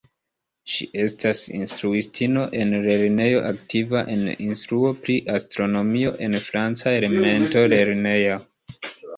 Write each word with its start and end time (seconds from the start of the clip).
Ŝi 0.75 0.85
estas 1.01 1.41
instruistino 1.57 2.45
en 2.61 2.73
lernejo, 2.87 3.43
aktiva 3.51 4.03
en 4.15 4.23
instruo 4.47 4.95
pri 5.05 5.19
astronomio 5.37 6.15
en 6.29 6.39
franca 6.49 6.97
elementa 7.03 7.65
lernejo. 7.77 8.41